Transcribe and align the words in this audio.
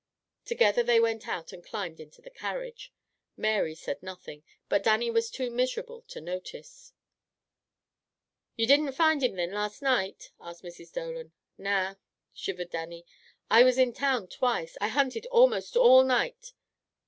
Together 0.45 0.81
they 0.81 0.99
went 0.99 1.27
out 1.27 1.53
and 1.53 1.63
climbed 1.63 1.99
into 1.99 2.23
the 2.23 2.31
carriage. 2.31 2.91
Mary 3.37 3.75
said 3.75 4.01
nothing, 4.01 4.41
but 4.67 4.81
Dannie 4.81 5.11
was 5.11 5.29
too 5.29 5.51
miserable 5.51 6.01
to 6.07 6.19
notice. 6.19 6.91
"You 8.55 8.65
didn't 8.65 8.93
find 8.93 9.21
him 9.21 9.35
thin, 9.35 9.51
last 9.51 9.79
night?" 9.83 10.31
asked 10.39 10.63
Mrs. 10.63 10.91
Dolan. 10.91 11.33
"Na!" 11.55 11.97
shivered 12.33 12.71
Dannie. 12.71 13.05
"I 13.47 13.61
was 13.63 13.77
in 13.77 13.93
town 13.93 14.27
twice. 14.27 14.75
I 14.81 14.87
hunted 14.87 15.27
almost 15.27 15.77
all 15.77 16.03
nicht. 16.03 16.53